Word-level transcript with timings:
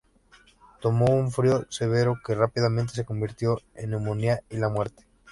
Tomó 0.81 1.05
un 1.13 1.29
frío 1.31 1.67
severo 1.69 2.19
que 2.25 2.33
rápidamente 2.33 2.93
se 2.95 3.05
convirtió 3.05 3.59
en 3.75 3.91
neumonía 3.91 4.41
y 4.49 4.57
la 4.57 4.67
muerte. 4.67 5.05